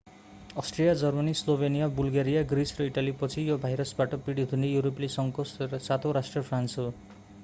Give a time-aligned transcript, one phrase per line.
[0.59, 6.47] Austria Germany Slovenia Bulgaria Greece र इटालीपछि यो भाइरसबाट पीडित हुने युरोपेली संघको सातौँ राष्ट्र
[6.49, 6.91] फ्रान्स हो